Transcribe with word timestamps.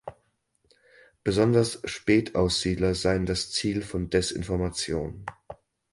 Besonders 1.23 1.79
Spätaussiedler 1.85 2.95
seien 2.95 3.27
das 3.27 3.51
Ziel 3.51 3.83
von 3.83 4.09
Desinformation. 4.09 5.27